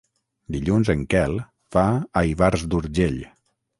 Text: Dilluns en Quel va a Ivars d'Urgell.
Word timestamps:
Dilluns 0.53 0.89
en 0.93 1.03
Quel 1.11 1.37
va 1.77 1.85
a 2.23 2.25
Ivars 2.33 2.65
d'Urgell. 2.73 3.21